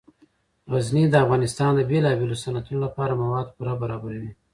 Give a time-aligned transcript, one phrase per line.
[0.71, 4.31] غزني د افغانستان د بیلابیلو صنعتونو لپاره مواد پوره برابروي.